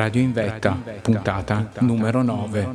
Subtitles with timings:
[0.00, 2.68] Radio in Vetta, puntata numero 9.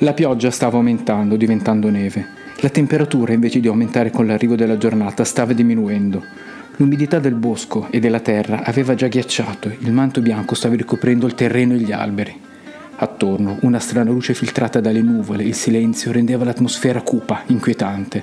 [0.00, 2.26] La pioggia stava aumentando, diventando neve.
[2.56, 6.22] La temperatura, invece di aumentare con l'arrivo della giornata, stava diminuendo.
[6.76, 11.34] L'umidità del bosco e della terra aveva già ghiacciato, il manto bianco stava ricoprendo il
[11.34, 12.38] terreno e gli alberi.
[12.96, 18.22] Attorno, una strana luce filtrata dalle nuvole, il silenzio rendeva l'atmosfera cupa, inquietante.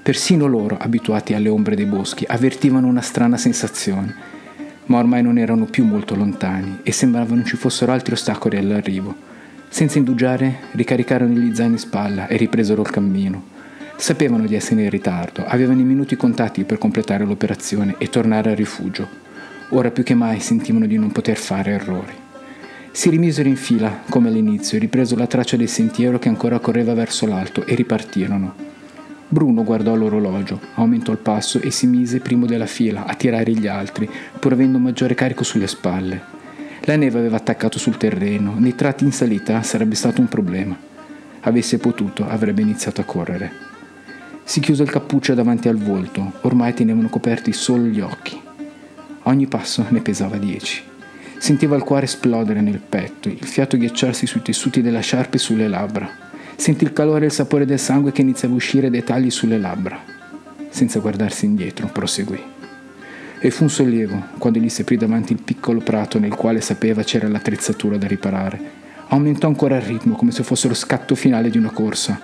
[0.00, 4.33] Persino loro, abituati alle ombre dei boschi, avvertivano una strana sensazione
[4.86, 9.14] ma ormai non erano più molto lontani e sembrava non ci fossero altri ostacoli all'arrivo.
[9.68, 13.52] Senza indugiare, ricaricarono gli zaini in spalla e ripresero il cammino.
[13.96, 18.56] Sapevano di essere in ritardo, avevano i minuti contati per completare l'operazione e tornare al
[18.56, 19.08] rifugio.
[19.70, 22.12] Ora più che mai sentivano di non poter fare errori.
[22.92, 27.26] Si rimisero in fila, come all'inizio, ripreso la traccia del sentiero che ancora correva verso
[27.26, 28.73] l'alto e ripartirono.
[29.28, 33.66] Bruno guardò l'orologio, aumentò il passo e si mise primo della fila a tirare gli
[33.66, 34.08] altri,
[34.38, 36.22] pur avendo un maggiore carico sulle spalle.
[36.82, 40.76] La neve aveva attaccato sul terreno, nei tratti in salita sarebbe stato un problema.
[41.40, 43.52] Avesse potuto, avrebbe iniziato a correre.
[44.44, 48.38] Si chiuse il cappuccio davanti al volto, ormai tenevano coperti solo gli occhi.
[49.22, 50.82] Ogni passo ne pesava dieci.
[51.38, 55.68] Sentiva il cuore esplodere nel petto, il fiato ghiacciarsi sui tessuti della sciarpa e sulle
[55.68, 56.08] labbra.
[56.56, 59.58] Sentì il calore e il sapore del sangue che iniziava a uscire dai tagli sulle
[59.58, 59.98] labbra.
[60.68, 62.40] Senza guardarsi indietro, proseguì.
[63.38, 67.02] E fu un sollievo quando gli si aprì davanti il piccolo prato nel quale sapeva
[67.02, 68.82] c'era l'attrezzatura da riparare.
[69.08, 72.18] Aumentò ancora il ritmo come se fosse lo scatto finale di una corsa.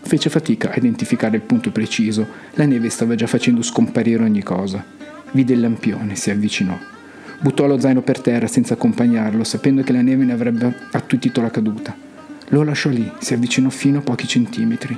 [0.00, 4.82] Fece fatica a identificare il punto preciso, la neve stava già facendo scomparire ogni cosa.
[5.32, 6.76] Vide il lampione, si avvicinò.
[7.40, 11.50] Buttò lo zaino per terra senza accompagnarlo, sapendo che la neve ne avrebbe attutito la
[11.50, 11.94] caduta.
[12.48, 14.96] Lo lasciò lì, si avvicinò fino a pochi centimetri.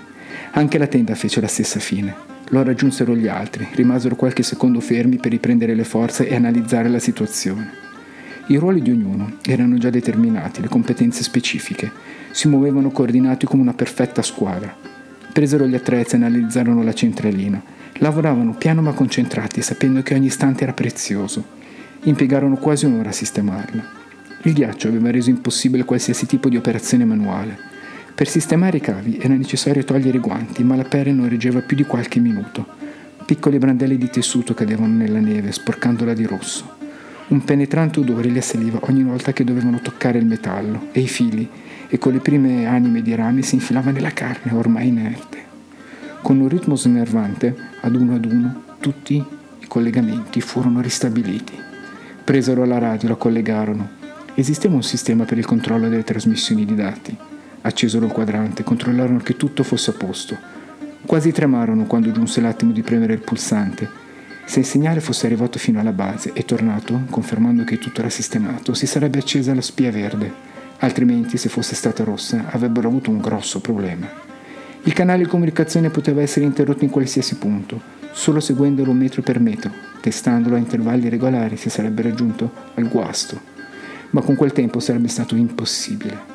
[0.53, 2.15] Anche la tenda fece la stessa fine.
[2.51, 6.99] Lo raggiunsero gli altri, rimasero qualche secondo fermi per riprendere le forze e analizzare la
[6.99, 7.85] situazione.
[8.49, 11.91] I ruoli di ognuno erano già determinati, le competenze specifiche.
[12.31, 14.73] Si muovevano coordinati come una perfetta squadra.
[15.33, 17.61] Presero gli attrezzi e analizzarono la centralina.
[17.95, 21.45] Lavoravano piano ma concentrati, sapendo che ogni istante era prezioso.
[22.05, 24.06] Impiegarono quasi un'ora a sistemarla.
[24.47, 27.59] Il ghiaccio aveva reso impossibile qualsiasi tipo di operazione manuale.
[28.15, 31.77] Per sistemare i cavi era necessario togliere i guanti, ma la pelle non reggeva più
[31.77, 32.65] di qualche minuto.
[33.27, 36.77] Piccole brandelli di tessuto cadevano nella neve, sporcandola di rosso.
[37.27, 41.51] Un penetrante odore li assaliva ogni volta che dovevano toccare il metallo, e i fili,
[41.89, 45.39] e con le prime anime di rame si infilava nella carne, ormai inerte.
[46.23, 51.55] Con un ritmo snervante, ad uno ad uno, tutti i collegamenti furono ristabiliti.
[52.23, 54.05] Presero la radio, la collegarono,
[54.39, 57.17] Esisteva un sistema per il controllo delle trasmissioni di dati.
[57.63, 60.37] Accesero il quadrante, controllarono che tutto fosse a posto.
[61.07, 63.89] Quasi tremarono quando giunse l'attimo di premere il pulsante.
[64.45, 68.75] Se il segnale fosse arrivato fino alla base e tornato, confermando che tutto era sistemato,
[68.75, 70.31] si sarebbe accesa la spia verde.
[70.81, 74.07] Altrimenti, se fosse stata rossa, avrebbero avuto un grosso problema.
[74.83, 77.81] Il canale di comunicazione poteva essere interrotto in qualsiasi punto,
[78.13, 79.71] solo seguendolo metro per metro,
[80.03, 83.55] testandolo a intervalli regolari si sarebbe raggiunto al guasto
[84.11, 86.35] ma con quel tempo sarebbe stato impossibile.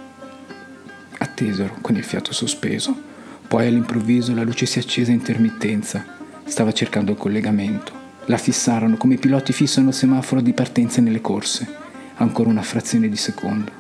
[1.18, 3.10] Attesero con il fiato sospeso,
[3.48, 6.06] poi all'improvviso la luce si accese a intermittenza,
[6.46, 8.00] stava cercando il collegamento.
[8.26, 11.68] La fissarono come i piloti fissano il semaforo di partenza nelle corse.
[12.16, 13.72] Ancora una frazione di secondo.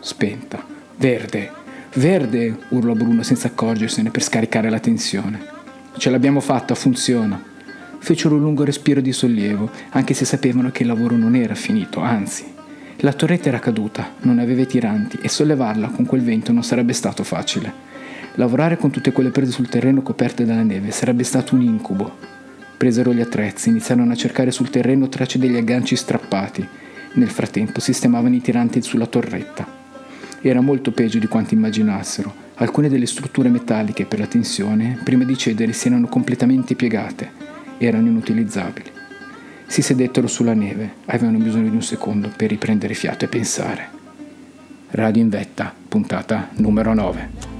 [0.00, 0.64] Spenta.
[0.96, 1.50] Verde!
[1.94, 2.58] Verde!
[2.70, 5.40] urlò Bruno senza accorgersene per scaricare la tensione.
[5.96, 7.40] Ce l'abbiamo fatta, funziona.
[7.98, 12.00] Fecero un lungo respiro di sollievo, anche se sapevano che il lavoro non era finito,
[12.00, 12.44] anzi,
[12.98, 16.92] La torretta era caduta, non aveva i tiranti e sollevarla con quel vento non sarebbe
[16.92, 17.72] stato facile.
[18.36, 22.16] Lavorare con tutte quelle prese sul terreno coperte dalla neve sarebbe stato un incubo.
[22.76, 26.66] Presero gli attrezzi, iniziarono a cercare sul terreno tracce degli agganci strappati.
[27.14, 29.66] Nel frattempo sistemavano i tiranti sulla torretta.
[30.40, 32.42] Era molto peggio di quanto immaginassero.
[32.54, 37.30] Alcune delle strutture metalliche per la tensione, prima di cedere, si erano completamente piegate.
[37.78, 38.93] Erano inutilizzabili.
[39.66, 43.88] Si sedettero sulla neve, avevano bisogno di un secondo per riprendere fiato e pensare.
[44.90, 47.54] Radio in vetta, puntata numero 9.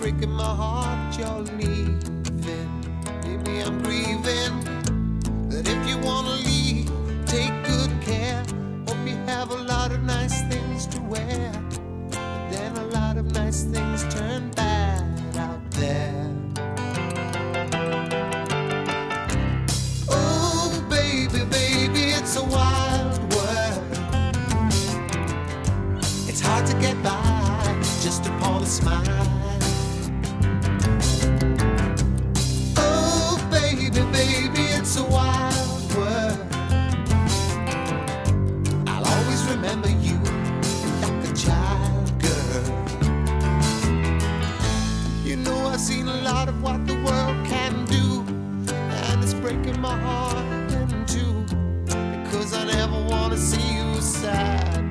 [0.00, 2.70] breaking my heart, you're leaving.
[3.22, 4.54] Maybe I'm grieving.
[5.50, 6.90] But if you wanna leave,
[7.26, 8.42] take good care.
[8.88, 11.52] Hope you have a lot of nice things to wear.
[12.08, 16.19] But then a lot of nice things turn bad out there.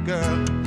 [0.10, 0.59] girl.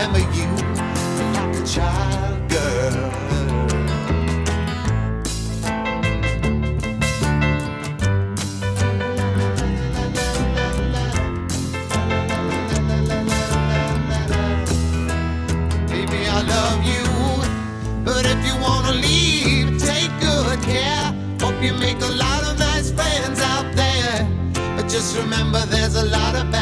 [0.00, 0.50] remember you
[1.34, 3.10] like a child girl.
[15.88, 17.04] Baby, I love you,
[18.02, 21.14] but if you wanna leave, take good care.
[21.40, 24.26] Hope you make a lot of nice friends out there.
[24.76, 26.59] But just remember, there's a lot of bad.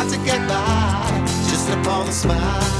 [0.00, 2.79] hard to get by just upon a smile.